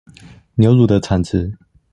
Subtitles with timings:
[0.55, 1.55] 牛乳的產值